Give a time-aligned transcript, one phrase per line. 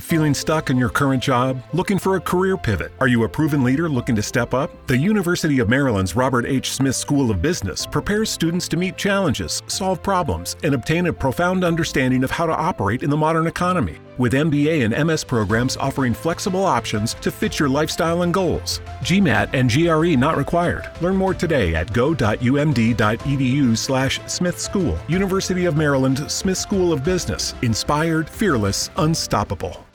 [0.00, 1.62] Feeling stuck in your current job?
[1.72, 2.90] Looking for a career pivot?
[3.00, 4.70] Are you a proven leader looking to step up?
[4.88, 6.72] The University of Maryland's Robert H.
[6.72, 11.62] Smith School of Business prepares students to meet challenges, solve problems, and obtain a profound
[11.62, 13.98] understanding of how to operate in the modern economy.
[14.20, 18.82] With MBA and MS programs offering flexible options to fit your lifestyle and goals.
[19.00, 20.90] GMAT and GRE not required.
[21.00, 24.98] Learn more today at go.umd.edu slash Smith School.
[25.08, 27.54] University of Maryland Smith School of Business.
[27.62, 29.86] Inspired, fearless, unstoppable.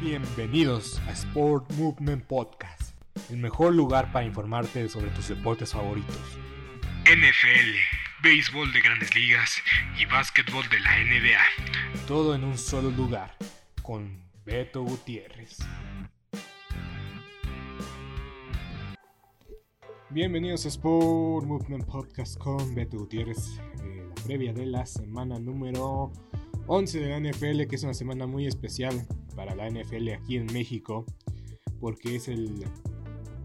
[0.00, 2.94] Bienvenidos a Sport Movement Podcast,
[3.28, 6.16] el mejor lugar para informarte sobre tus deportes favoritos.
[7.04, 7.76] NFL,
[8.22, 9.56] béisbol de grandes ligas
[10.00, 12.06] y básquetbol de la NBA.
[12.06, 13.36] Todo en un solo lugar,
[13.82, 15.58] con Beto Gutiérrez.
[20.10, 26.12] Bienvenidos a Sport Movement Podcast con Beto Gutiérrez, eh, la previa de la semana número
[26.68, 30.46] 11 de la NFL, que es una semana muy especial para la NFL aquí en
[30.52, 31.06] México,
[31.80, 32.64] porque es el,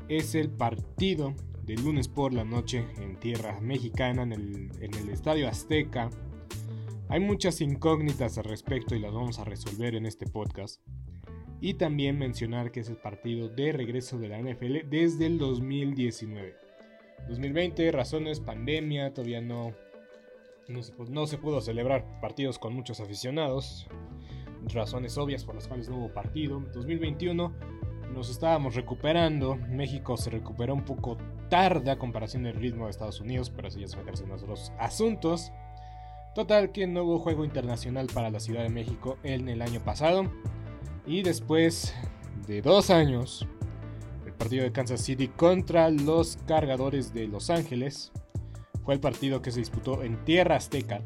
[0.07, 1.33] es el partido
[1.67, 6.09] de lunes por la noche en tierra mexicana, en el, en el Estadio Azteca.
[7.09, 10.81] Hay muchas incógnitas al respecto y las vamos a resolver en este podcast.
[11.61, 16.55] Y también mencionar que es el partido de regreso de la NFL desde el 2019.
[17.27, 19.73] 2020, razones, pandemia, todavía no,
[20.67, 23.87] no se, no se pudo celebrar partidos con muchos aficionados
[24.73, 26.59] razones obvias por las cuales no hubo partido.
[26.73, 27.53] 2021
[28.13, 29.55] nos estábamos recuperando.
[29.55, 31.17] México se recuperó un poco
[31.49, 35.51] tarde a comparación del ritmo de Estados Unidos, pero así ya se en otros asuntos.
[36.35, 40.31] Total que no hubo juego internacional para la Ciudad de México en el año pasado.
[41.05, 41.95] Y después
[42.47, 43.47] de dos años,
[44.25, 48.11] el partido de Kansas City contra los cargadores de Los Ángeles
[48.83, 51.01] fue el partido que se disputó en Tierra Azteca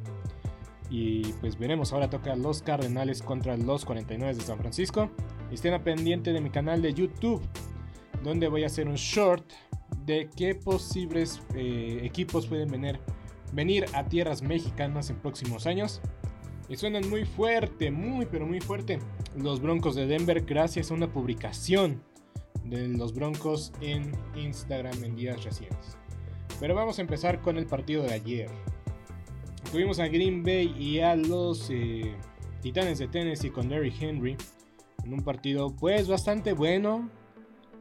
[0.91, 5.09] y pues veremos, ahora toca los Cardenales contra los 49 de San Francisco.
[5.49, 7.41] Estén a pendiente de mi canal de YouTube,
[8.23, 9.45] donde voy a hacer un short
[10.05, 12.99] de qué posibles eh, equipos pueden venir,
[13.53, 16.01] venir a tierras mexicanas en próximos años.
[16.69, 18.99] Y suenan muy fuerte, muy pero muy fuerte.
[19.35, 22.01] Los Broncos de Denver gracias a una publicación
[22.63, 25.97] de los Broncos en Instagram en días recientes.
[26.59, 28.49] Pero vamos a empezar con el partido de ayer.
[29.71, 32.15] Tuvimos a Green Bay y a los eh,
[32.61, 34.37] Titanes de Tennessee con Derrick Henry
[35.03, 37.09] en un partido pues bastante bueno.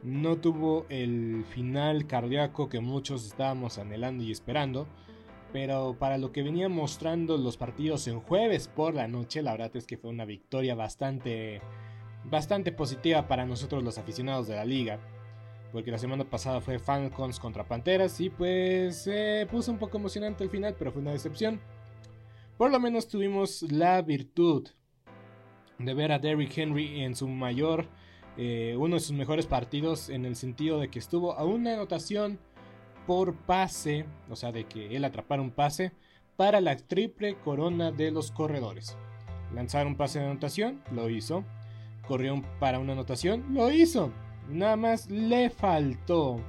[0.03, 4.87] No tuvo el final cardíaco que muchos estábamos anhelando y esperando.
[5.53, 9.75] Pero para lo que venían mostrando los partidos en jueves por la noche, la verdad
[9.75, 11.61] es que fue una victoria bastante,
[12.23, 14.99] bastante positiva para nosotros los aficionados de la liga.
[15.71, 20.43] Porque la semana pasada fue Falcons contra Panteras y pues se puso un poco emocionante
[20.43, 21.59] el final, pero fue una decepción.
[22.57, 24.67] Por lo menos tuvimos la virtud
[25.79, 27.87] de ver a Derrick Henry en su mayor,
[28.37, 32.39] eh, uno de sus mejores partidos en el sentido de que estuvo a una anotación
[33.07, 35.91] por pase, o sea, de que él atrapara un pase
[36.37, 38.97] para la triple corona de los corredores.
[39.53, 41.43] Lanzar un pase de anotación, lo hizo.
[42.07, 44.11] Corrió para una anotación, lo hizo.
[44.49, 46.39] Nada más le faltó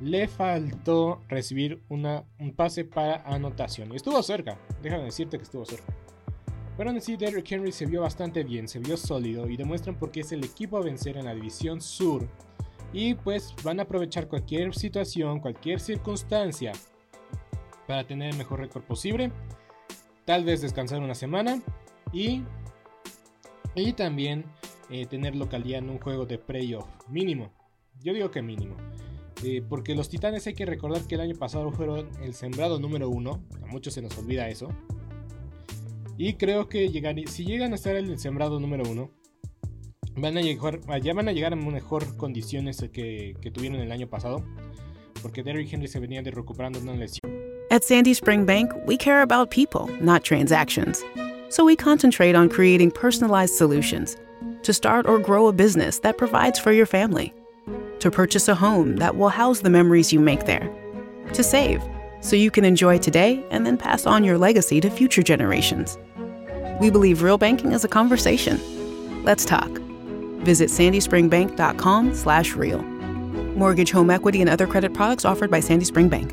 [0.00, 3.92] le faltó recibir un pase para anotación.
[3.92, 5.92] Y estuvo cerca, déjame decirte que estuvo cerca.
[6.80, 10.10] Pero aún así, Derrick Henry se vio bastante bien, se vio sólido y demuestran por
[10.10, 12.26] qué es el equipo a vencer en la división sur.
[12.90, 16.72] Y pues van a aprovechar cualquier situación, cualquier circunstancia
[17.86, 19.30] para tener el mejor récord posible.
[20.24, 21.60] Tal vez descansar una semana
[22.14, 22.44] y,
[23.74, 24.46] y también
[24.88, 27.52] eh, tener localidad en un juego de playoff mínimo.
[28.02, 28.74] Yo digo que mínimo.
[29.44, 33.10] Eh, porque los Titanes hay que recordar que el año pasado fueron el sembrado número
[33.10, 33.44] uno.
[33.62, 34.70] A muchos se nos olvida eso.
[36.22, 36.90] Y creo que
[37.28, 39.10] si llegan a estar el sembrado número uno,
[40.16, 44.06] van a llegar, ya van a llegar a mejor condiciones que, que tuvieron el año
[44.06, 44.44] pasado.
[45.22, 47.20] Porque Derrick Henry se venía de recuperando una lesión.
[47.70, 51.02] At Sandy Spring Bank, we care about people, not transactions.
[51.48, 54.18] So we concentrate on creating personalized solutions
[54.62, 57.32] to start or grow a business that provides for your family
[57.98, 60.68] to purchase a home that will house the memories you make there,
[61.32, 61.80] to save
[62.20, 65.98] so you can enjoy today and then pass on your legacy to future generations.
[66.80, 68.60] We believe real banking is a conversation.
[69.22, 69.70] Let's talk.
[70.42, 72.82] Visit sandyspringbank.com/real.
[73.56, 76.32] Mortgage, home equity, and other credit products offered by Sandy Spring Bank.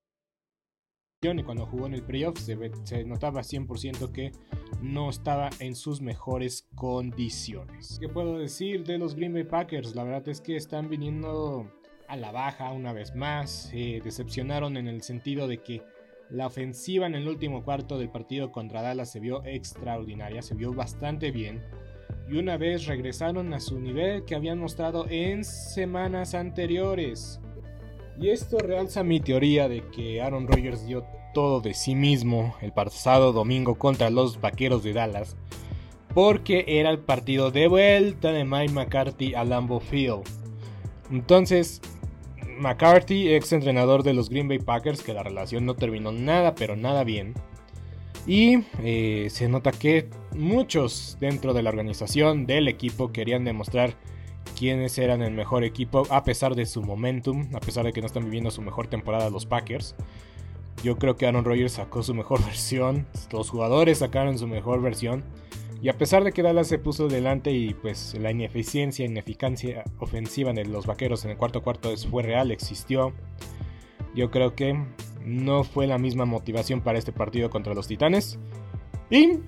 [1.23, 4.31] y cuando jugó en el playoff se, se notaba 100% que
[4.81, 7.99] no estaba en sus mejores condiciones.
[8.01, 9.93] ¿Qué puedo decir de los Green Bay Packers?
[9.95, 11.71] La verdad es que están viniendo
[12.07, 13.69] a la baja una vez más.
[13.69, 15.83] Se decepcionaron en el sentido de que
[16.31, 20.73] la ofensiva en el último cuarto del partido contra Dallas se vio extraordinaria, se vio
[20.73, 21.61] bastante bien.
[22.27, 27.39] Y una vez regresaron a su nivel que habían mostrado en semanas anteriores.
[28.19, 32.71] Y esto realza mi teoría de que Aaron Rodgers dio todo de sí mismo el
[32.71, 35.35] pasado domingo contra los Vaqueros de Dallas,
[36.13, 40.23] porque era el partido de vuelta de Mike McCarthy a Lambeau Field.
[41.09, 41.81] Entonces,
[42.57, 46.75] McCarthy, ex entrenador de los Green Bay Packers, que la relación no terminó nada, pero
[46.75, 47.33] nada bien.
[48.27, 53.95] Y eh, se nota que muchos dentro de la organización, del equipo, querían demostrar
[54.61, 58.05] quiénes eran el mejor equipo a pesar de su momentum, a pesar de que no
[58.05, 59.95] están viviendo su mejor temporada los Packers.
[60.83, 65.23] Yo creo que Aaron Rodgers sacó su mejor versión, los jugadores sacaron su mejor versión.
[65.81, 70.53] Y a pesar de que Dallas se puso delante y pues la ineficiencia, ineficacia ofensiva
[70.53, 73.13] de los vaqueros en el cuarto cuarto fue real, existió.
[74.13, 74.79] Yo creo que
[75.25, 78.37] no fue la misma motivación para este partido contra los Titanes.
[79.09, 79.39] Y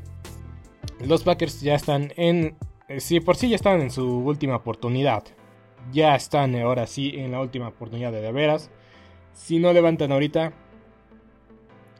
[1.05, 2.55] los Packers ya están en
[2.99, 5.23] si por sí ya están en su última oportunidad,
[5.91, 8.71] ya están ahora sí en la última oportunidad de de veras.
[9.33, 10.53] Si no levantan ahorita,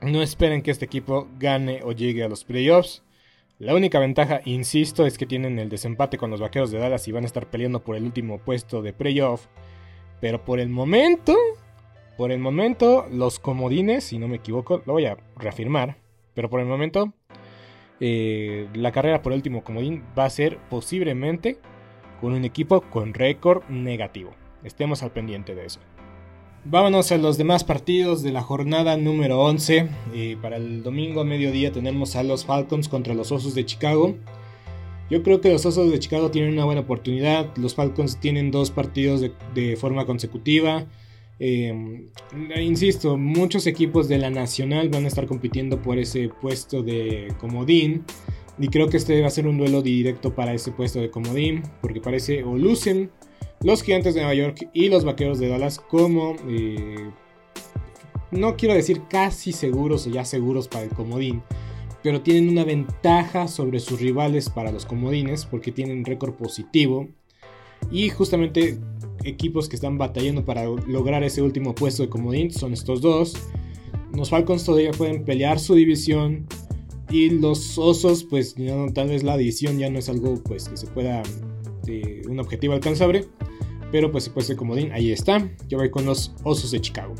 [0.01, 3.03] no esperen que este equipo gane o llegue a los playoffs.
[3.59, 7.11] La única ventaja, insisto, es que tienen el desempate con los vaqueros de Dallas y
[7.11, 9.47] van a estar peleando por el último puesto de playoff.
[10.19, 11.35] Pero por el momento,
[12.17, 15.97] por el momento, los comodines, si no me equivoco, lo voy a reafirmar.
[16.33, 17.13] Pero por el momento,
[18.05, 21.57] eh, la carrera por último comodín va a ser posiblemente
[22.19, 24.31] con un equipo con récord negativo.
[24.65, 25.79] Estemos al pendiente de eso.
[26.65, 29.87] Vámonos a los demás partidos de la jornada número 11.
[30.13, 34.15] Eh, para el domingo a mediodía tenemos a los Falcons contra los Osos de Chicago.
[35.09, 37.55] Yo creo que los Osos de Chicago tienen una buena oportunidad.
[37.55, 39.21] Los Falcons tienen dos partidos
[39.53, 40.87] de forma consecutiva.
[41.45, 42.07] Em,
[42.57, 48.05] insisto, muchos equipos de la Nacional van a estar compitiendo por ese puesto de comodín.
[48.57, 51.61] Y creo que este va a ser un duelo directo para ese puesto de comodín.
[51.81, 53.11] Porque parece o lucen
[53.61, 56.37] los gigantes de Nueva York y los vaqueros de Dallas como...
[56.47, 57.11] Eh,
[58.31, 61.43] no quiero decir casi seguros o ya seguros para el comodín.
[62.03, 65.45] Pero tienen una ventaja sobre sus rivales para los comodines.
[65.45, 67.09] Porque tienen récord positivo.
[67.91, 68.77] Y justamente
[69.23, 73.33] equipos que están batallando para lograr ese último puesto de comodín son estos dos.
[74.15, 76.45] Los Falcons todavía pueden pelear su división.
[77.09, 78.55] Y los Osos, pues
[78.93, 81.21] tal vez la división ya no es algo pues que se pueda
[81.83, 83.25] de un objetivo alcanzable.
[83.91, 84.91] Pero pues se puede ser comodín.
[84.91, 85.51] Ahí está.
[85.67, 87.13] Yo voy con los Osos de Chicago.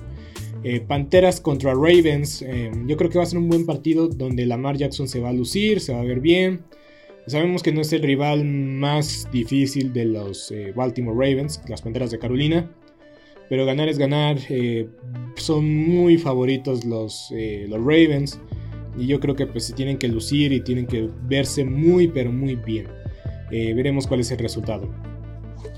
[0.63, 2.41] Eh, Panteras contra Ravens.
[2.41, 5.29] Eh, yo creo que va a ser un buen partido donde Lamar Jackson se va
[5.29, 6.63] a lucir, se va a ver bien.
[7.25, 12.11] Sabemos que no es el rival más difícil de los eh, Baltimore Ravens, las Panteras
[12.11, 12.69] de Carolina.
[13.49, 14.37] Pero ganar es ganar.
[14.49, 14.89] Eh,
[15.35, 18.39] son muy favoritos los, eh, los Ravens.
[18.97, 22.31] Y yo creo que pues se tienen que lucir y tienen que verse muy pero
[22.31, 22.87] muy bien.
[23.49, 24.93] veremos cuál es el resultado.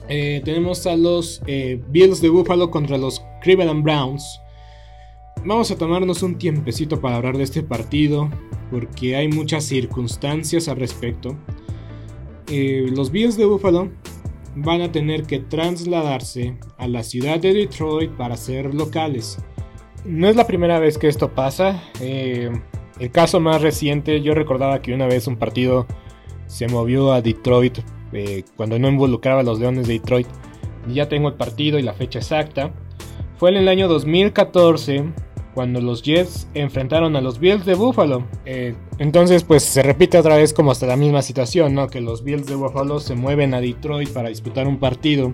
[0.07, 1.41] tenemos a los
[1.89, 4.41] Bills de Buffalo contra los Cleveland Browns.
[5.45, 8.31] Vamos a tomarnos un tiempecito para hablar de este partido
[8.71, 11.37] porque hay muchas circunstancias al respecto.
[12.49, 13.91] Eh, los Bills de Buffalo
[14.55, 19.37] van a tener que trasladarse a la ciudad de Detroit para ser locales.
[20.03, 21.83] No es la primera vez que esto pasa.
[22.01, 22.51] Eh,
[22.99, 25.85] el caso más reciente, yo recordaba que una vez un partido
[26.47, 27.77] se movió a Detroit
[28.13, 30.27] eh, cuando no involucraba a los Leones de Detroit.
[30.91, 32.73] Ya tengo el partido y la fecha exacta.
[33.37, 35.13] Fue en el año 2014
[35.55, 38.27] cuando los Jets enfrentaron a los Bills de Buffalo.
[38.45, 41.87] Eh, entonces, pues se repite otra vez como hasta la misma situación, ¿no?
[41.87, 45.33] Que los Bills de Buffalo se mueven a Detroit para disputar un partido.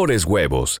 [0.00, 0.80] mejores huevos.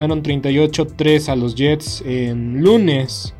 [0.00, 3.34] Ganaron 38-3 a los Jets en lunes.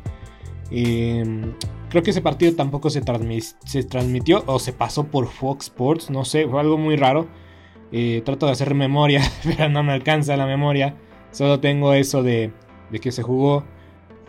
[0.71, 1.53] Em,
[1.89, 3.01] creo que ese partido tampoco se,
[3.65, 7.27] se, transmitió o se pasó por Fox Sports, no sé, fue algo muy raro.
[7.91, 10.95] Eh, trato de hacer memoria, pero no me alcanza la memoria.
[11.31, 12.51] Solo tengo eso de,
[12.91, 13.63] de que se jugó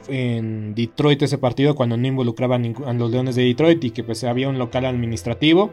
[0.08, 4.24] en Detroit ese partido cuando no involucraban a los Leones de Detroit y que pues
[4.24, 5.72] había un local administrativo.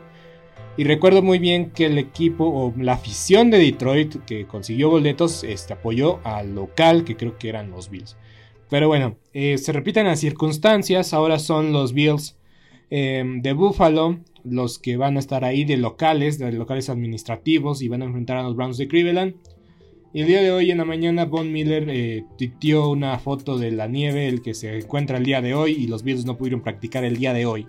[0.77, 5.43] Y recuerdo muy bien que el equipo o la afición de Detroit que consiguió boletos
[5.43, 8.17] este, apoyó al local, que creo que eran los Bills.
[8.69, 11.13] Pero bueno, eh, se repiten las circunstancias.
[11.13, 12.37] Ahora son los Bills
[12.89, 17.87] em, de Buffalo los que van a estar ahí de locales, de locales administrativos y
[17.87, 19.35] van a enfrentar a los Browns de Cleveland.
[20.13, 22.23] Y el día de hoy en la mañana Von Miller eh,
[22.77, 26.03] una foto de la nieve, el que se encuentra el día de hoy y los
[26.03, 27.65] Bills no pudieron practicar el día de hoy.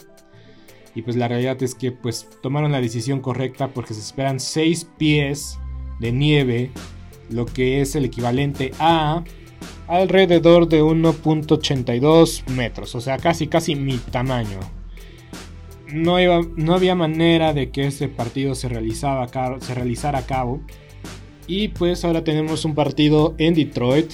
[0.97, 4.88] Y pues la realidad es que pues tomaron la decisión correcta porque se esperan 6
[4.97, 5.59] pies
[6.00, 6.71] de nieve,
[7.29, 9.23] lo que es el equivalente a
[9.88, 14.59] alrededor de 1.82 metros, o sea, casi casi mi tamaño.
[15.93, 16.17] No,
[16.57, 19.29] no había manera de que este partido se, realizaba,
[19.61, 20.61] se realizara a cabo.
[21.47, 24.12] Y pues ahora tenemos un partido en Detroit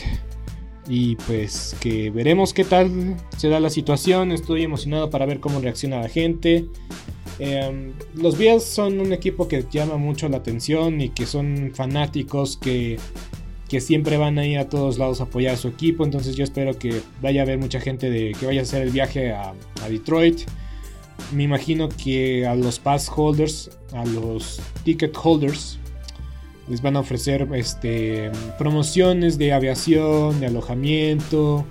[0.89, 4.33] y pues que veremos qué tal se da la situación.
[4.33, 6.67] Estoy emocionado para ver cómo reacciona la gente.
[7.39, 12.57] Em, los Bills son un equipo que llama mucho la atención y que son fanáticos
[12.57, 12.99] que,
[13.69, 16.05] que siempre van a ir a todos lados a apoyar a su equipo.
[16.05, 18.91] Entonces yo espero que vaya a haber mucha gente de, que vaya a hacer el
[18.91, 20.43] viaje a, a Detroit.
[21.33, 25.79] Me imagino que a los pass holders, a los ticket holders,
[26.69, 31.66] les van a ofrecer este, promociones de aviación, de alojamiento,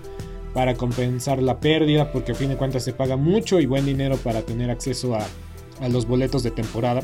[0.53, 4.17] para compensar la pérdida, porque a fin de cuentas se paga mucho y buen dinero
[4.17, 5.25] para tener acceso a,
[5.89, 7.01] los boletos de temporada.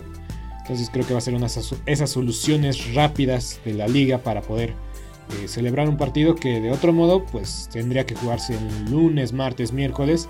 [0.60, 4.74] Entonces creo que va a ser una esas soluciones rápidas de la liga para poder
[5.42, 9.72] eh, celebrar un partido que de otro modo pues tendría que jugarse el lunes, martes,
[9.72, 10.30] miércoles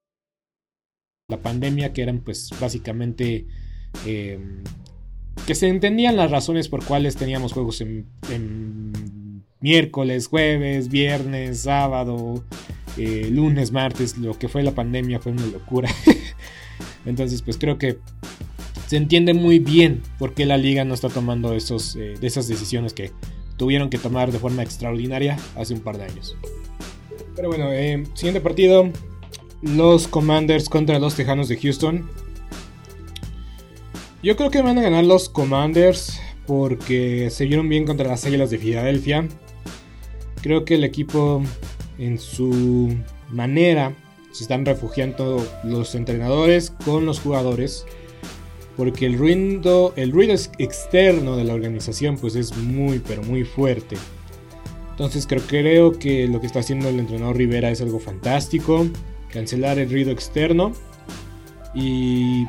[1.31, 3.47] La pandemia que eran pues básicamente
[4.05, 4.63] em,
[5.47, 8.05] que se entendían las razones por cuales teníamos juegos en,
[9.61, 12.43] miércoles, jueves, viernes, sábado,
[12.97, 15.89] eh, lunes, martes, lo que fue la pandemia fue una locura.
[17.05, 17.97] Entonces pues creo que
[18.87, 22.93] se entiende muy bien por qué la liga no está tomando esos, eh, esas decisiones
[22.93, 23.11] que
[23.55, 26.35] tuvieron que tomar de forma extraordinaria hace un par de años.
[27.37, 28.91] Pero bueno, eh, siguiente partido.
[29.61, 32.09] Los Commanders contra los Tejanos de Houston.
[34.23, 38.49] Yo creo que van a ganar los Commanders porque se vieron bien contra las Águilas
[38.49, 39.27] de Filadelfia.
[40.41, 41.43] Creo que el equipo
[41.99, 42.95] en su
[43.29, 43.93] manera
[44.31, 47.85] se están refugiando los entrenadores con los jugadores.
[48.77, 53.97] Porque el ruido, el ruido externo de la organización pues es muy pero muy fuerte.
[54.91, 58.87] Entonces creo, creo que lo que está haciendo el entrenador Rivera es algo fantástico.
[59.31, 60.73] Cancelar el ruido externo.
[61.73, 62.45] Y,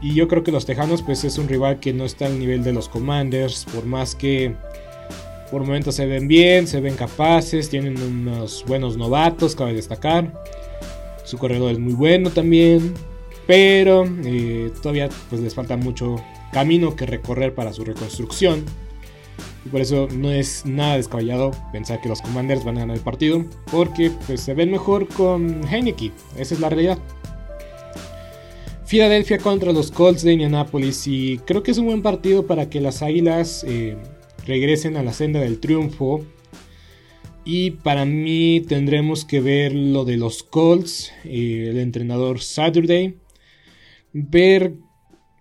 [0.00, 2.64] y yo creo que los Tejanos pues es un rival que no está al nivel
[2.64, 3.66] de los Commanders.
[3.72, 4.54] Por más que
[5.50, 10.32] por momentos se ven bien, se ven capaces, tienen unos buenos novatos, cabe destacar.
[11.24, 12.94] Su corredor es muy bueno también.
[13.46, 16.16] Pero eh, todavía pues les falta mucho
[16.52, 18.64] camino que recorrer para su reconstrucción.
[19.70, 23.44] Por eso no es nada descabellado pensar que los Commanders van a ganar el partido.
[23.70, 26.12] Porque pues, se ven mejor con Heineken.
[26.36, 26.98] Esa es la realidad.
[28.84, 31.06] Filadelfia contra los Colts de Indianapolis.
[31.06, 33.96] Y creo que es un buen partido para que las Águilas eh,
[34.46, 36.24] regresen a la senda del triunfo.
[37.44, 43.16] Y para mí tendremos que ver lo de los Colts, eh, el entrenador Saturday.
[44.12, 44.74] Ver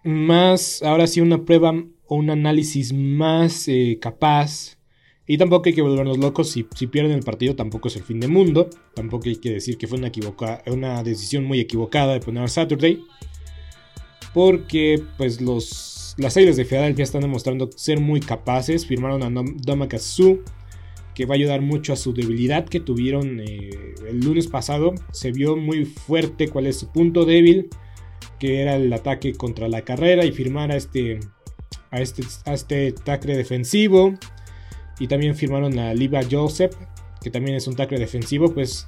[0.04, 1.74] más, ahora sí, una prueba
[2.10, 4.78] un análisis más eh, capaz.
[5.26, 8.20] Y tampoco hay que volvernos locos si, si, pierden el partido, tampoco es el fin
[8.20, 8.70] del mundo.
[8.94, 10.12] Tampoco hay que decir que fue una,
[10.68, 13.04] una decisión muy equivocada de poner a Saturday.
[14.34, 18.86] Porque pues los, las Águilas de Filadelfia están demostrando ser muy capaces.
[18.86, 20.44] Firmaron a Domakazu,
[21.14, 23.72] que va a ayudar mucho a su debilidad que tuvieron eh,
[24.08, 24.94] el lunes pasado.
[25.12, 27.70] Se vio muy fuerte cuál es su punto débil,
[28.40, 31.20] que era el ataque contra la carrera y firmar a este
[31.92, 34.14] a este, a este tacre defensivo.
[35.00, 36.74] Y también firmaron a Liva Joseph,
[37.22, 38.88] que también es un tacre defensivo, pues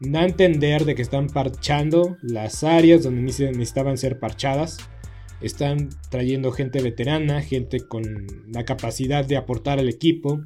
[0.00, 4.78] da a entender de que están parchando las áreas donde necesitaban ser parchadas.
[5.40, 10.40] Están trayendo gente veterana, gente con la capacidad de aportar al equipo.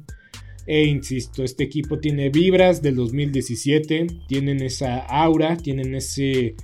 [0.65, 6.55] E insisto, este equipo tiene vibras del 2017, tienen esa aura, tienen ese,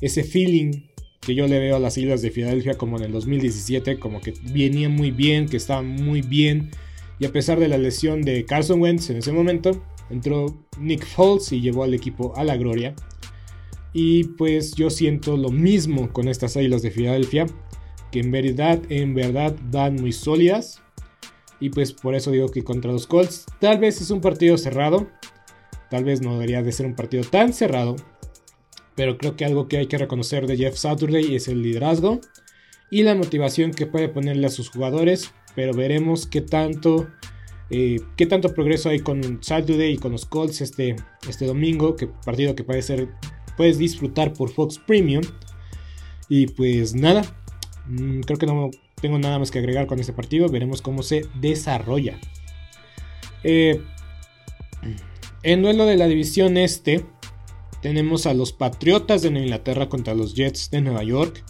[0.00, 0.87] ese feeling
[1.28, 4.32] que yo le veo a las Islas de Filadelfia como en el 2017, como que
[4.50, 6.70] venía muy bien, que estaba muy bien.
[7.18, 10.46] Y a pesar de la lesión de Carson Wentz en ese momento, entró
[10.80, 12.94] Nick Foles y llevó al equipo a la gloria.
[13.92, 17.44] Y pues yo siento lo mismo con estas Águilas de Filadelfia,
[18.10, 20.80] que en verdad, en verdad van muy sólidas.
[21.60, 25.10] Y pues por eso digo que contra los Colts tal vez es un partido cerrado.
[25.90, 27.96] Tal vez no debería de ser un partido tan cerrado.
[28.98, 32.20] Pero creo que algo que hay que reconocer de Jeff Saturday es el liderazgo
[32.90, 35.32] y la motivación que puede ponerle a sus jugadores.
[35.54, 37.06] Pero veremos qué tanto,
[37.70, 40.96] eh, qué tanto progreso hay con Saturday y con los Colts este,
[41.28, 41.94] este domingo.
[41.94, 43.08] Que partido que puede ser,
[43.56, 45.22] puedes disfrutar por Fox Premium.
[46.28, 47.22] Y pues nada,
[47.86, 48.68] mm, creo que no
[49.00, 50.48] tengo nada más que agregar con este partido.
[50.48, 52.18] Veremos cómo se desarrolla.
[53.44, 53.80] Eh,
[55.44, 57.06] en duelo de la división este,
[57.82, 61.44] tenemos a los Patriotas de Inglaterra contra los Jets de Nueva York.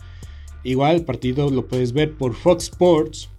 [0.65, 3.31] Igual el partido lo puedes ver por Fox Sports.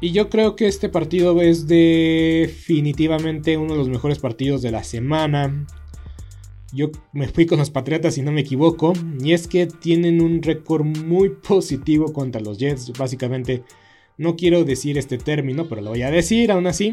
[0.00, 4.84] Y yo creo que este partido es definitivamente uno de los mejores partidos de la
[4.84, 5.66] semana.
[6.72, 8.92] Yo me fui con los Patriotas si no me equivoco.
[9.20, 12.92] Y es que tienen un récord muy positivo contra los Jets.
[12.98, 13.64] Básicamente,
[14.18, 16.92] no quiero decir este término, pero lo voy a decir aún así.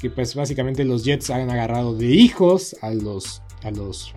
[0.00, 4.14] que pues básicamente los Jets han agarrado de hijos a los a los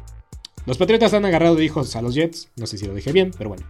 [0.65, 3.31] los Patriotas han agarrado de hijos a los Jets, no sé si lo dije bien,
[3.37, 3.65] pero bueno.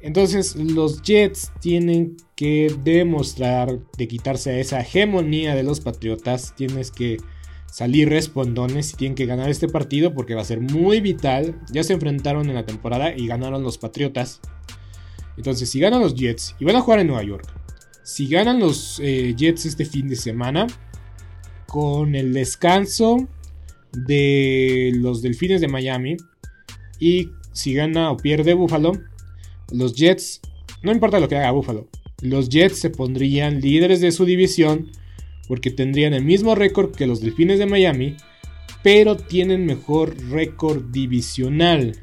[0.00, 7.18] Entonces los Jets tienen que demostrar de quitarse esa hegemonía de los Patriotas, tienes que
[7.66, 11.60] salir respondones y tienen que ganar este partido porque va a ser muy vital.
[11.70, 14.40] Ya se enfrentaron en la temporada y ganaron los Patriotas.
[15.36, 17.46] Entonces si ganan los Jets y van a jugar en Nueva York,
[18.02, 20.66] si ganan los eh, Jets este fin de semana,
[21.70, 23.28] con el descanso
[23.92, 26.16] de los Delfines de Miami.
[26.98, 28.92] Y si gana o pierde Buffalo,
[29.72, 30.40] los Jets,
[30.82, 31.88] no importa lo que haga Buffalo,
[32.22, 34.90] los Jets se pondrían líderes de su división
[35.46, 38.16] porque tendrían el mismo récord que los Delfines de Miami,
[38.82, 41.96] pero tienen mejor récord divisional.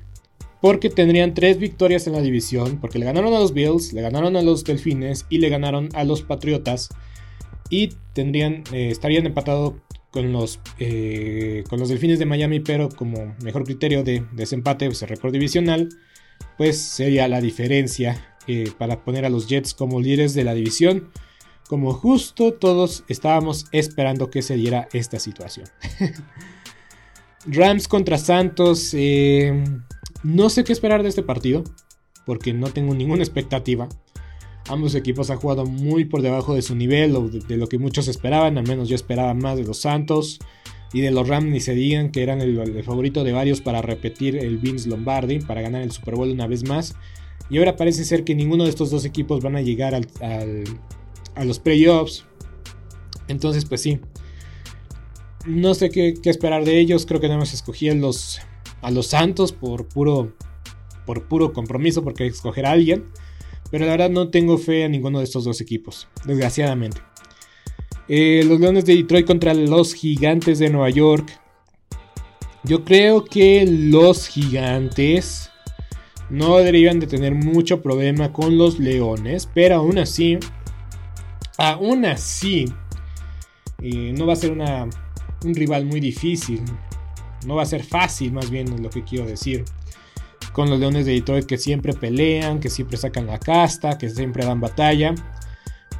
[0.61, 4.37] Porque tendrían tres victorias en la división, porque le ganaron a los Bills, le ganaron
[4.37, 6.89] a los Delfines y le ganaron a los Patriotas
[7.69, 9.75] y tendrían, eh, estarían empatados
[10.09, 15.03] con los, eh, con los Delfines de Miami, pero como mejor criterio de desempate, pues
[15.03, 15.89] el récord divisional,
[16.57, 21.11] pues sería la diferencia eh, para poner a los Jets como líderes de la división.
[21.67, 25.67] Como justo todos estábamos esperando que se diera esta situación.
[27.45, 28.95] Rams contra Santos.
[30.23, 31.63] no sé qué esperar de este partido.
[32.25, 33.87] Porque no tengo ninguna expectativa.
[34.69, 38.07] Ambos equipos han jugado muy por debajo de su nivel o de, lo que muchos
[38.07, 40.39] esperaban, al menos yo esperaba más de los Santos
[40.93, 44.37] y de los Rams ni se digan que eran el, favorito de varios para repetir
[44.37, 46.95] el Vince Lombardi, para ganar el Super Bowl una vez más.
[47.49, 51.59] Y ahora parece ser que ninguno de estos dos equipos van a llegar a los
[51.59, 52.25] playoffs.
[53.27, 53.99] Entonces, pues sí.
[55.45, 57.05] No sé qué, esperar de ellos.
[57.05, 58.39] Creo que debemos escoger los,
[58.81, 60.35] a los Santos por puro,
[61.05, 63.05] por puro compromiso, porque escoger a alguien.
[63.69, 67.01] Pero la verdad no tengo fe a ninguno de estos dos equipos, desgraciadamente.
[68.07, 71.27] Eh, los Leones de Detroit contra los Gigantes de Nueva York.
[72.63, 75.49] Yo creo que los Gigantes
[76.29, 80.37] no deberían de tener mucho problema con los Leones, pero aún así,
[81.57, 82.65] aún así,
[83.81, 84.87] eh, no va a ser una,
[85.43, 86.61] un rival muy difícil.
[87.45, 89.63] No va a ser fácil, más bien es lo que quiero decir
[90.57, 94.43] con los Leones de Detroit que siempre pelean, que siempre sacan la casta, que siempre
[94.43, 95.13] dan batalla.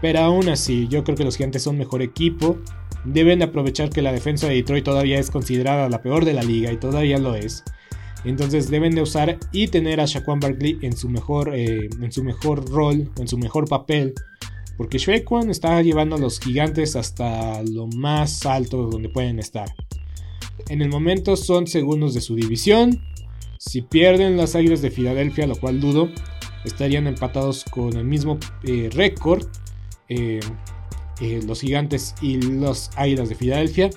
[0.02, 2.58] Pero aún así, yo creo que los Gigantes son mejor equipo.
[3.06, 6.72] Deben aprovechar que la defensa de Detroit todavía es considerada la peor de la liga
[6.72, 7.64] y todavía lo es.
[8.26, 12.24] Entonces deben de usar y tener a Shaquan Barkley en su mejor, eh, en su
[12.24, 14.16] mejor rol, en su mejor papel.
[14.76, 19.72] Porque Shaquan está llevando a los gigantes hasta lo más alto donde pueden estar.
[20.68, 23.00] En el momento son segundos de su división.
[23.68, 26.10] Si pierden las Águilas de Filadelfia, lo cual dudo,
[26.64, 29.46] estarían empatados con el mismo eh, récord.
[30.08, 30.40] Eh,
[31.20, 33.90] eh, los gigantes y los Águilas de Filadelfia.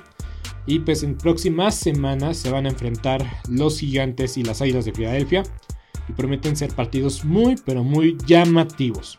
[0.66, 4.92] Y pues en próximas semanas se van a enfrentar los gigantes y las Águilas de
[4.92, 5.44] Filadelfia.
[6.08, 9.18] Y prometen ser partidos muy, pero muy llamativos.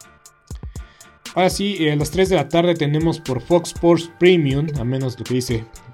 [1.33, 5.17] Ahora sí, a las 3 de la tarde tenemos por Fox Sports Premium, a menos
[5.17, 5.63] lo que dice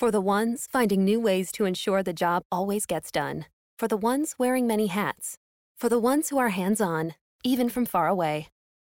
[0.00, 3.44] For the ones finding new ways to ensure the job always gets done.
[3.78, 5.36] For the ones wearing many hats.
[5.76, 7.12] For the ones who are hands on,
[7.44, 8.48] even from far away.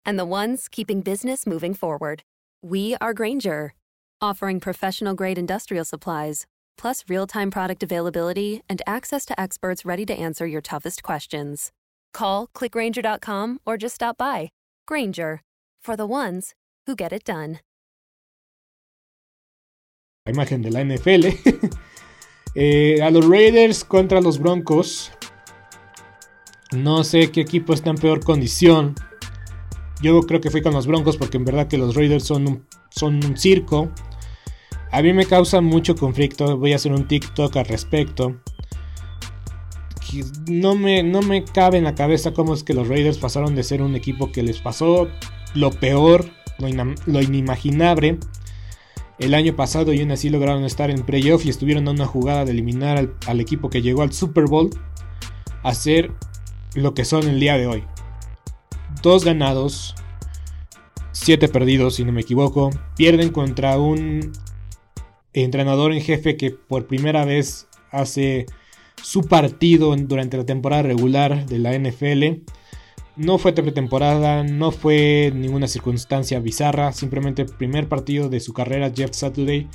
[0.06, 2.22] And the ones keeping business moving forward.
[2.62, 3.74] We are Granger,
[4.22, 6.46] offering professional grade industrial supplies,
[6.78, 11.70] plus real time product availability and access to experts ready to answer your toughest questions.
[12.14, 14.52] Call clickgranger.com or just stop by.
[14.88, 15.42] Granger,
[15.82, 16.54] for the ones
[16.86, 17.58] who get it done.
[20.26, 21.26] La imagen de la NFL.
[22.54, 25.12] eh, a los Raiders contra los Broncos.
[26.72, 28.94] No sé qué equipo está en peor condición.
[30.00, 32.64] Yo creo que fui con los Broncos porque en verdad que los Raiders son
[33.02, 33.90] un, circo.
[34.92, 36.56] A mí me causa mucho conflicto.
[36.56, 38.40] Voy a hacer un TikTok al respecto.
[40.48, 43.62] No me, no me cabe en la cabeza cómo es que los Raiders pasaron de
[43.62, 45.06] ser un equipo que les pasó
[45.54, 46.24] lo peor,
[47.04, 48.18] lo inimaginable
[49.18, 52.44] el año pasado y aún así lograron estar en playoff y estuvieron a una jugada
[52.44, 54.70] de eliminar al, equipo que llegó al Super Bowl
[55.62, 56.12] a ser
[56.74, 57.84] lo que son el día de hoy.
[59.02, 59.94] Dos ganados,
[61.12, 62.70] siete perdidos si no me equivoco.
[62.96, 64.32] Pierden contra un
[65.32, 68.46] entrenador en jefe que por primera vez hace
[69.00, 72.42] su partido durante la temporada regular de la NFL
[73.16, 78.92] no fue pretemporada, no fue ninguna circunstancia bizarra, simplemente el primer partido de su carrera,
[78.94, 79.68] Jeff Saturday,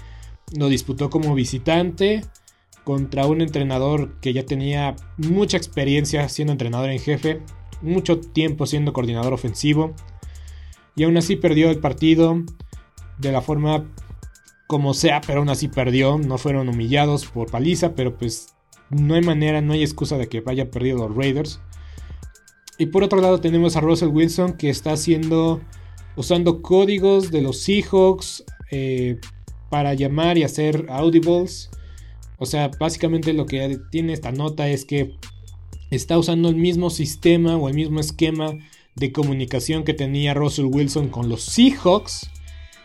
[0.57, 2.25] lo disputó como visitante
[2.83, 7.41] contra un entrenador que ya tenía mucha experiencia siendo entrenador en jefe,
[7.81, 9.93] mucho tiempo siendo coordinador ofensivo,
[10.95, 12.43] y aún así perdió el partido
[13.19, 13.85] de la forma
[14.67, 18.53] como sea, pero aún así perdió, no fueron humillados por paliza, pero pues
[18.89, 21.61] no hay manera, no hay excusa de que vaya perdido los Raiders.
[22.79, 25.59] Y por otro lado tenemos a Russell Wilson que está haciendo,
[26.15, 29.19] usando códigos de los Seahawks eh,
[29.69, 31.69] para llamar y hacer audibles.
[32.37, 35.17] O sea, básicamente lo que tiene esta nota es que
[35.91, 38.57] está usando el mismo sistema o el mismo esquema
[38.95, 42.31] de comunicación que tenía Russell Wilson con los Seahawks.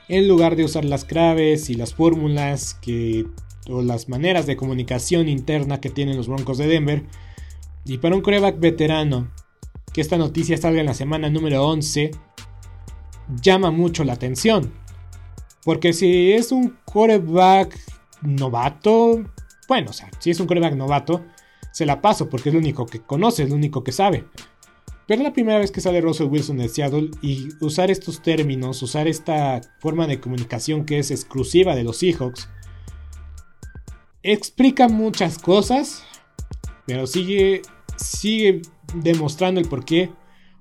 [0.09, 3.27] En lugar de usar las claves y las fórmulas que,
[3.69, 7.05] o las maneras de comunicación interna que tienen los Broncos de Denver.
[7.85, 9.31] Y para un coreback veterano
[9.95, 12.11] que esta noticia salga en la semana número 11
[13.41, 14.75] llama mucho la atención.
[15.65, 17.79] Porque si es un coreback
[18.21, 19.25] novato,
[19.69, 21.25] bueno, o sea, si es un coreback novato,
[21.73, 24.27] se la paso porque es lo único que conoce, es lo único que sabe.
[25.07, 28.83] Pero es la primera vez que sale Russell Wilson de Seattle y usar estos términos,
[28.83, 32.49] usar esta forma de comunicación que es exclusiva de los Seahawks,
[34.23, 36.03] explica muchas cosas,
[36.87, 37.63] pero sigue,
[37.97, 38.63] sigue
[38.95, 40.11] demostrando el por qué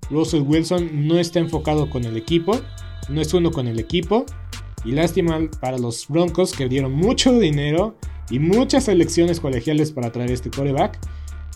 [0.09, 2.59] Russell Wilson no está enfocado con el equipo,
[3.09, 4.25] no es uno con el equipo.
[4.85, 7.95] Y lástima para los Broncos que dieron mucho dinero
[8.29, 10.99] y muchas elecciones colegiales para traer este coreback,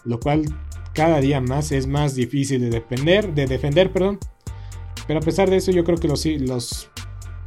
[0.06, 0.46] lo cual
[0.94, 4.18] cada día más es más difícil de defender, de defender, perdón.
[5.08, 6.90] Pero a pesar de eso, yo creo que los, los,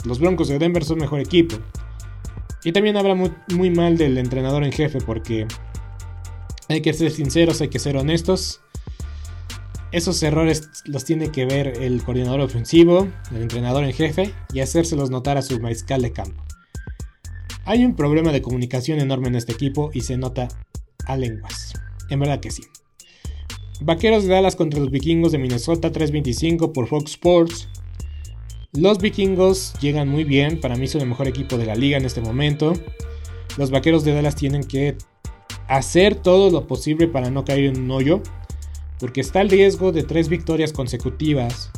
[0.04, 1.56] los Broncos de Denver son mejor equipo.
[2.62, 5.46] Y también habla muy, muy mal del entrenador en jefe, porque
[6.70, 8.60] hay que ser sinceros, hay que ser honestos.
[9.90, 15.10] Esos errores los tiene que ver el coordinador ofensivo, el entrenador en jefe y hacérselos
[15.10, 16.44] notar a su mariscal de campo.
[17.64, 20.46] Hay un problema de comunicación enorme en este equipo y se nota
[21.06, 21.72] a lenguas.
[22.08, 22.62] En verdad que sí.
[23.80, 27.68] Vaqueros de Dallas contra los vikingos de Minnesota 325 por Fox Sports.
[28.72, 32.04] Los vikingos llegan muy bien, para mí son el mejor equipo de la liga en
[32.04, 32.74] este momento.
[33.58, 34.96] Los vaqueros de Dallas tienen que
[35.70, 38.22] hacer todo lo posible para no caer en un hoyo
[38.98, 41.70] porque está el riesgo de tres victorias consecutivas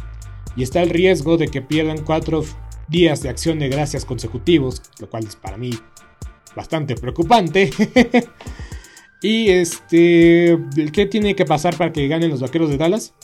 [0.56, 2.42] y está el riesgo de que pierdan cuatro
[2.88, 5.70] días de acción de gracias consecutivos, lo cual es para mí
[6.56, 7.70] bastante preocupante.
[9.22, 10.58] y este,
[10.92, 13.14] ¿qué tiene que pasar para que ganen los Vaqueros de Dallas?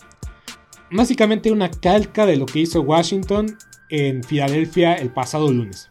[0.91, 3.57] Básicamente una calca de lo que hizo Washington
[3.89, 5.91] en Filadelfia el pasado lunes.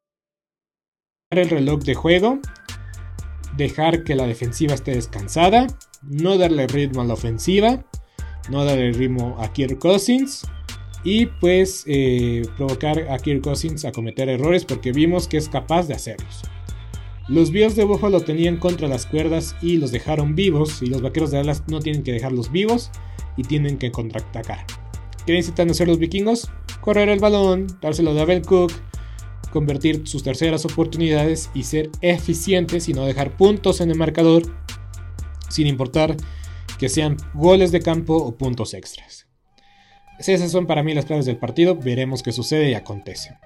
[1.39, 2.39] el reloj de juego,
[3.55, 5.65] dejar que la defensiva esté descansada,
[6.01, 7.85] no darle ritmo a la ofensiva,
[8.49, 10.45] no darle ritmo a Kirk Cousins
[11.05, 15.87] y pues eh, provocar a Kirk Cousins a cometer errores porque vimos que es capaz
[15.87, 16.41] de hacerlos.
[17.29, 21.31] Los Bills de lo tenían contra las cuerdas y los dejaron vivos y los Vaqueros
[21.31, 22.91] de Dallas no tienen que dejarlos vivos
[23.37, 24.65] y tienen que contraatacar.
[25.25, 26.51] ¿Qué necesitan hacer los vikingos?
[26.81, 28.73] Correr el balón, dárselo a Abel Cook,
[29.51, 34.43] convertir sus terceras oportunidades y ser eficientes y no dejar puntos en el marcador,
[35.49, 36.17] sin importar
[36.79, 39.27] que sean goles de campo o puntos extras.
[40.17, 43.37] Esas son para mí las claves del partido, veremos qué sucede y acontece.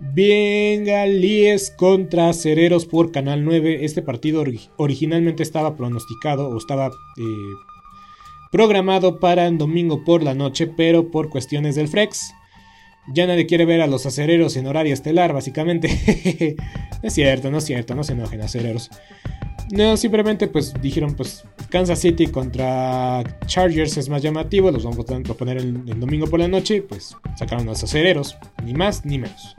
[0.00, 3.84] Bengalíes contra Cereros por Canal 9.
[3.84, 4.44] Este partido
[4.76, 6.90] originalmente estaba pronosticado o estaba eh,
[8.50, 12.32] programado para el domingo por la noche, pero por cuestiones del Frex
[13.08, 16.56] ya nadie quiere ver a los acereros en horario estelar, básicamente.
[17.02, 18.90] no es cierto, no es cierto, no se enojen acereros.
[19.72, 25.34] No, simplemente pues dijeron pues Kansas City contra Chargers es más llamativo, los vamos a
[25.34, 29.56] poner el, domingo por la noche, pues sacaron a los acereros, ni más ni menos.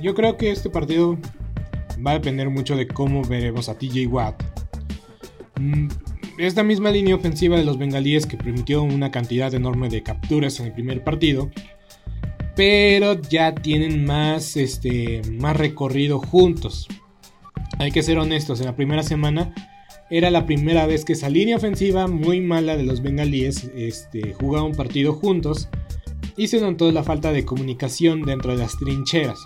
[0.00, 1.18] Yo creo que este partido
[2.06, 4.40] va a depender mucho de cómo veremos a TJ Watt.
[5.58, 5.88] Mm,
[6.38, 10.66] esta misma línea ofensiva de los bengalíes que permitió una cantidad enorme de capturas en
[10.66, 11.50] el primer partido,
[12.60, 16.88] pero ya tienen más, este, más recorrido juntos.
[17.78, 19.54] Hay que ser honestos, en la primera semana
[20.10, 24.66] era la primera vez que esa línea ofensiva muy mala de los bengalíes este, jugaba
[24.66, 25.70] un partido juntos
[26.36, 29.38] y se notó la falta de comunicación dentro de las trincheras.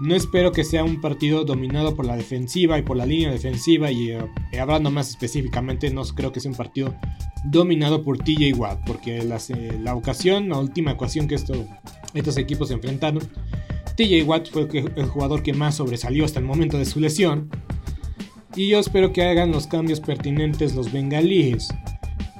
[0.00, 3.90] No espero que sea un partido dominado por la defensiva y por la línea defensiva
[3.90, 4.18] y eh,
[4.58, 6.94] hablando más específicamente no creo que sea un partido
[7.44, 12.74] dominado por TJ Watt porque eh, la, ocasión, la última ocasión que estos equipos se
[12.74, 13.22] enfrentaron,
[13.94, 17.50] TJ Watt fue el, jugador que más sobresalió hasta el momento de su lesión
[18.56, 21.68] y yo espero que hagan los cambios pertinentes los bengalíes.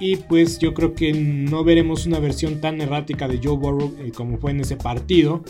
[0.03, 4.13] Y pues yo creo que no veremos una versión tan errática de Joe Burrow eh,
[4.17, 5.45] como fue en ese partido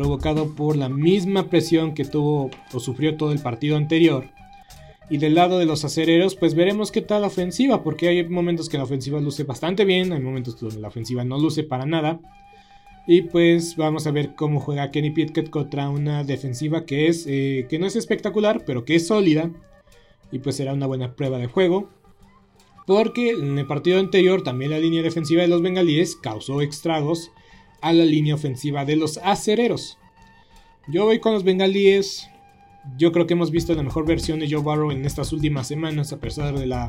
[0.00, 4.30] provocado por la misma presión que tuvo o sufrió todo el partido anterior.
[5.10, 8.70] Y del lado de los acereros, pues veremos qué tal la ofensiva, porque hay momentos
[8.70, 12.18] que la ofensiva luce bastante bien, hay momentos donde la ofensiva no luce para nada.
[13.06, 17.66] Y pues vamos a ver cómo juega Kenny Pickett contra una defensiva que, es, eh,
[17.68, 19.50] que no es espectacular, pero que es sólida.
[20.32, 21.90] Y pues será una buena prueba de juego.
[22.86, 27.30] Porque en el partido anterior también la línea defensiva de los bengalíes causó estragos
[27.80, 29.98] a la línea ofensiva de los acereros.
[30.88, 32.28] Yo voy con los bengalíes.
[32.96, 36.12] Yo creo que hemos visto la mejor versión de Joe Burrow en estas últimas semanas,
[36.12, 36.88] a pesar de la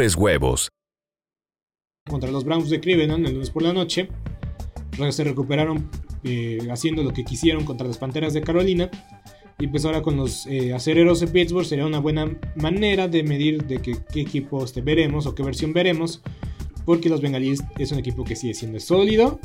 [0.15, 0.69] huevos
[2.09, 4.09] contra los Browns de Cleveland el lunes por la noche.
[5.09, 5.89] Se recuperaron
[6.23, 8.89] eh, haciendo lo que quisieron contra las Panteras de Carolina.
[9.57, 13.63] Y pues ahora con los eh, acereros de Pittsburgh sería una buena manera de medir
[13.65, 16.21] de qué equipo este, veremos o qué versión veremos.
[16.85, 19.39] Porque los Bengalíes es un equipo que sigue siendo sólido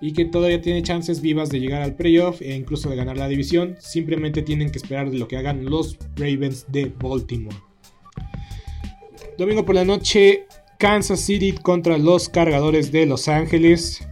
[0.00, 3.28] y que todavía tiene chances vivas de llegar al playoff e incluso de ganar la
[3.28, 3.76] división.
[3.78, 7.71] Simplemente tienen que esperar de lo que hagan los Ravens de Baltimore.
[9.42, 10.46] Domingo por la noche,
[10.78, 14.06] Kansas City contra los cargadores de Los Ángeles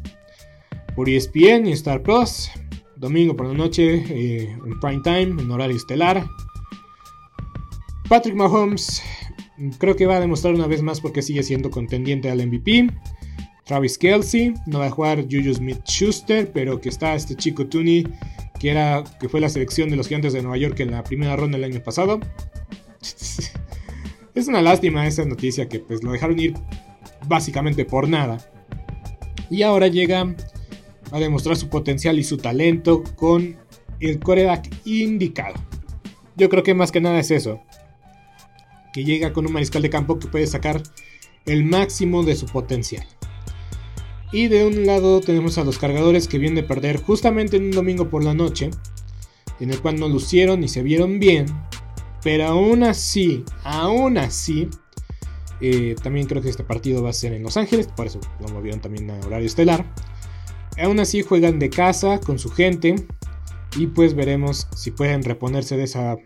[0.96, 2.50] por ESPN y Star Plus.
[2.96, 6.26] Domingo por la noche eh, en prime time, en horario estelar.
[8.08, 9.04] Patrick Mahomes
[9.78, 12.88] creo que va a demostrar una vez más porque sigue siendo contendiente al MVP.
[13.66, 18.04] Travis Kelsey, no va a jugar Juju Smith Schuster, pero que está este chico Tooney,
[18.58, 21.36] que, era, que fue la selección de los gigantes de Nueva York en la primera
[21.36, 22.18] ronda del año pasado.
[24.34, 26.54] Es una lástima esa noticia que pues lo dejaron ir
[27.26, 28.38] básicamente por nada.
[29.50, 30.34] Y ahora llega
[31.10, 33.56] a demostrar su potencial y su talento con
[33.98, 35.54] el coreback indicado.
[36.36, 37.60] Yo creo que más que nada es eso.
[38.92, 40.82] Que llega con un mariscal de campo que puede sacar
[41.46, 43.06] el máximo de su potencial.
[44.32, 47.70] Y de un lado tenemos a los cargadores que vienen de perder justamente en un
[47.72, 48.70] domingo por la noche,
[49.58, 51.46] en el cual no lucieron y se vieron bien,
[52.22, 54.68] pero aún así, aún así,
[55.60, 58.48] eh, también creo que este partido va a ser en Los Ángeles, por eso lo
[58.48, 59.84] movieron también a horario estelar.
[60.78, 62.94] Aún así juegan de casa con su gente
[63.76, 66.16] y pues veremos si pueden reponerse de esa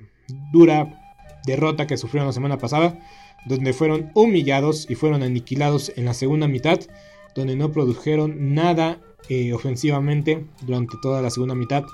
[0.53, 1.01] dura
[1.47, 2.99] derrota que sufrieron la semana pasada,
[3.47, 6.81] donde fueron humillados y fueron aniquilados en la segunda mitad,
[7.35, 11.85] donde no produjeron nada eh, ofensivamente durante toda la segunda mitad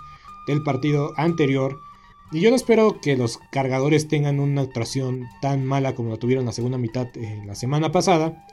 [0.47, 1.79] del partido anterior
[2.33, 6.45] y yo no espero que los cargadores tengan una actuación tan mala como la tuvieron
[6.45, 8.47] la segunda mitad en la semana pasada.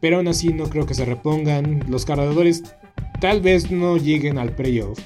[0.00, 1.84] Pero aún así no creo que se repongan.
[1.88, 2.62] Los cargadores
[3.20, 4.98] tal vez no lleguen al playoff.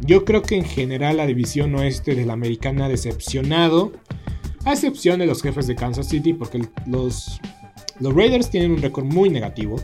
[0.00, 3.92] Yo creo que en general la división oeste de la americana ha decepcionado.
[4.64, 6.32] A excepción de los jefes de Kansas City.
[6.32, 7.40] Porque los,
[8.00, 9.76] los Raiders tienen un récord muy negativo.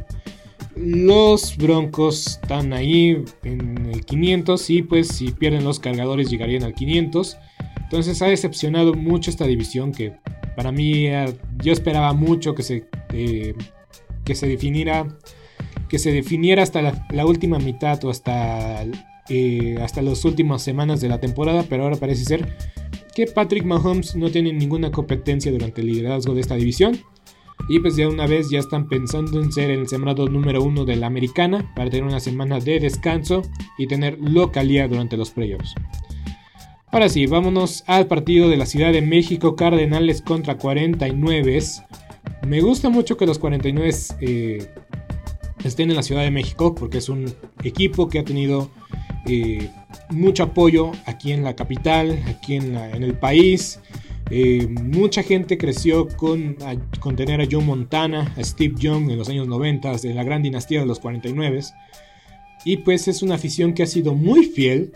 [0.76, 6.74] Los Broncos están ahí en el 500 y pues si pierden los cargadores llegarían al
[6.74, 7.36] 500.
[7.82, 10.14] Entonces ha decepcionado mucho esta división que
[10.56, 13.54] para mí eh, yo esperaba mucho que se, eh,
[14.24, 15.06] que se definiera
[15.92, 18.86] que se definiera hasta la, última mitad o hasta,
[19.28, 22.56] eh, hasta las últimas semanas de la temporada, pero ahora parece ser
[23.14, 26.98] que Patrick Mahomes no tiene ninguna competencia durante el liderazgo de esta división.
[27.68, 30.96] Y pues de una vez ya están pensando en ser el sembrado número uno de
[30.96, 33.42] la americana para tener una semana de descanso
[33.78, 35.74] y tener localía durante los playoffs.
[36.92, 41.58] Ahora sí, vámonos al partido de la Ciudad de México, Cardenales contra 49.
[42.46, 43.90] Me gusta mucho que los 49
[44.20, 44.66] eh,
[45.64, 47.32] estén en la Ciudad de México porque es un
[47.62, 48.70] equipo que ha tenido
[49.26, 49.70] eh,
[50.10, 53.80] mucho apoyo aquí en la capital, aquí en, el país.
[54.30, 56.56] Eh, mucha gente creció con,
[57.00, 60.42] con, tener a Joe Montana, a Steve Young en los años 90, de la gran
[60.42, 61.60] dinastía de los 49.
[62.64, 64.92] Y pues es una afición que ha sido muy fiel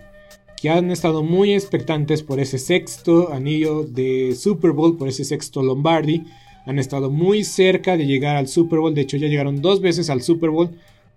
[0.56, 5.62] que han estado muy expectantes por ese sexto anillo de Super Bowl, por ese sexto
[5.62, 6.24] Lombardi.
[6.64, 10.10] Han estado muy cerca de llegar al Super Bowl, de hecho ya llegaron dos veces
[10.10, 10.70] al Super Bowl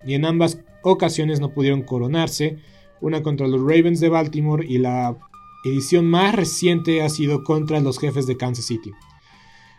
[0.05, 2.57] y en ambas ocasiones no pudieron coronarse.
[3.01, 5.15] Una contra los Ravens de Baltimore y la
[5.63, 8.91] edición más reciente ha sido contra los jefes de Kansas City.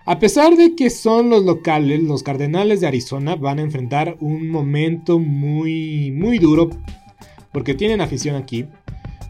[0.06, 4.48] A pesar de que son los locales, los Cardenales de Arizona van a enfrentar un
[4.48, 6.70] momento muy muy duro
[7.52, 8.66] porque tienen afición aquí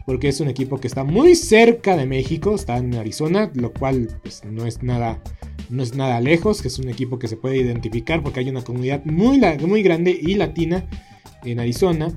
[0.05, 4.09] porque es un equipo que está muy cerca de México, está en Arizona, lo cual
[4.23, 5.21] pues, no es nada
[5.69, 8.63] no es nada lejos, que es un equipo que se puede identificar porque hay una
[8.63, 10.85] comunidad muy, muy grande y latina
[11.45, 12.11] en Arizona.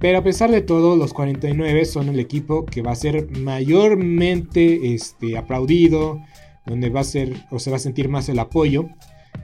[0.00, 4.94] Pero a pesar de todo, los 49 son el equipo que va a ser mayormente
[4.94, 6.22] este, aplaudido,
[6.64, 8.86] donde va a ser o se va a sentir más el apoyo.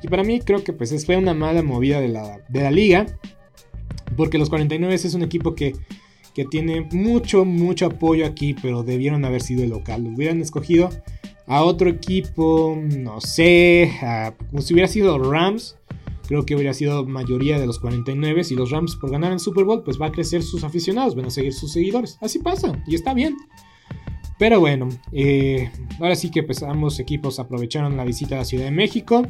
[0.02, 3.07] Y para mí creo que pues fue una mala movida de la, de la liga,
[4.16, 5.74] porque los 49 es un equipo que,
[6.34, 10.04] que tiene mucho, mucho apoyo aquí, pero debieron haber sido el local.
[10.04, 10.88] Lo hubieran escogido
[11.46, 13.92] a otro equipo, no sé,
[14.50, 15.76] como si hubiera sido Rams.
[16.27, 19.64] Creo que hubiera sido mayoría de los 49 y los Rams por ganar el Super
[19.64, 22.18] Bowl, pues va a crecer sus aficionados, van a seguir sus seguidores.
[22.20, 23.37] Así pasa y está bien.
[24.39, 28.64] Pero bueno, eh, ahora sí que pues ambos equipos aprovecharon la visita a la Ciudad
[28.64, 29.27] de México.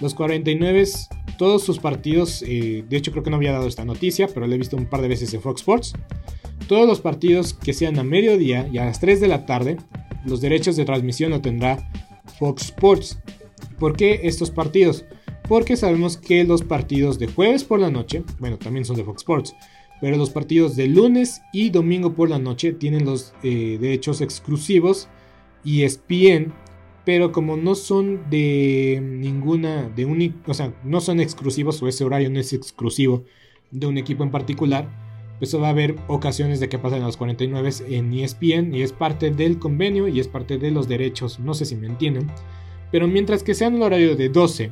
[0.00, 0.84] Los 49,
[1.36, 4.54] todos sus partidos, eh, de hecho creo que no había dado esta noticia, pero lo
[4.54, 5.92] he visto un par de veces en Fox Sports.
[6.68, 9.76] Todos los partidos que sean a mediodía y a las 3 de la tarde
[10.24, 11.90] los derechos de transmisión lo tendrá
[12.38, 13.18] Fox Sports.
[13.78, 15.04] ¿Por qué estos partidos?
[15.50, 19.22] Porque sabemos que los partidos de jueves por la noche, bueno, también son de Fox
[19.22, 19.56] Sports,
[20.00, 25.08] pero los partidos de lunes y domingo por la noche tienen los eh, derechos exclusivos
[25.64, 26.52] y ESPN,
[27.04, 32.04] pero como no son de ninguna, de un, o sea, no son exclusivos o ese
[32.04, 33.24] horario no es exclusivo
[33.72, 34.88] de un equipo en particular,
[35.40, 38.92] pues va a haber ocasiones de que pasen a los 49 en ESPN y es
[38.92, 42.30] parte del convenio y es parte de los derechos, no sé si me entienden.
[42.92, 44.70] Pero mientras que sean el horario de 12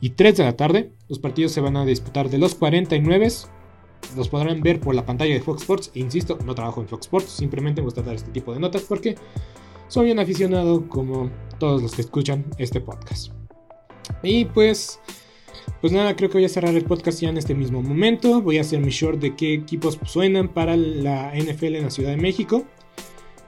[0.00, 3.28] y 3 de la tarde, los partidos se van a disputar de los 49.
[4.16, 5.90] Los podrán ver por la pantalla de Fox Sports.
[5.94, 8.82] E insisto, no trabajo en Fox Sports, simplemente me gusta dar este tipo de notas
[8.82, 9.14] porque
[9.88, 13.32] soy un aficionado como todos los que escuchan este podcast.
[14.22, 15.00] Y pues
[15.80, 18.40] pues nada, creo que voy a cerrar el podcast ya en este mismo momento.
[18.40, 22.10] Voy a hacer mi short de qué equipos suenan para la NFL en la Ciudad
[22.10, 22.64] de México.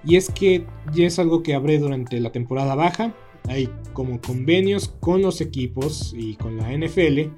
[0.05, 3.15] Y es que ya es algo que habré durante la temporada baja.
[3.49, 7.31] Hay como convenios con los equipos y con la NFL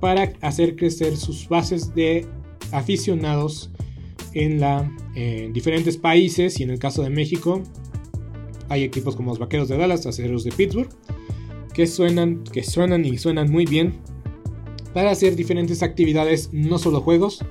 [0.00, 2.26] para hacer crecer sus bases de
[2.72, 3.70] aficionados
[4.34, 7.62] en, diferentes países y en el caso de México
[8.68, 10.88] hay equipos como los Vaqueros de Dallas, Aceros de Pittsburgh
[11.74, 14.00] que suenan, que suenan y suenan muy bien
[14.94, 17.44] para hacer diferentes actividades, no solo juegos,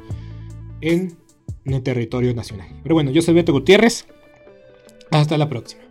[0.81, 1.17] en
[1.65, 2.67] el territorio nacional.
[2.83, 4.05] Pero bueno, yo soy Beto Gutiérrez.
[5.11, 5.90] Hasta la próxima.